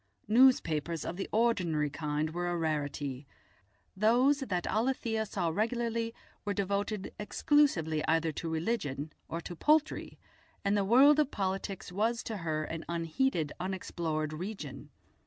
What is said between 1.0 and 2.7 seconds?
of the ordinary kind were a